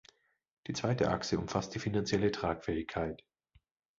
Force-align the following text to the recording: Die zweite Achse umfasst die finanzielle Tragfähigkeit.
Die 0.65 0.73
zweite 0.73 1.11
Achse 1.11 1.37
umfasst 1.37 1.75
die 1.75 1.79
finanzielle 1.79 2.31
Tragfähigkeit. 2.31 3.21